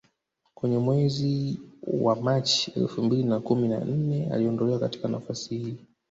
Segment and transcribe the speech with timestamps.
[0.53, 5.77] Kwenye mwezi wa Machi elfu mbili na kumi na nne aliondolewa katika nafasi hii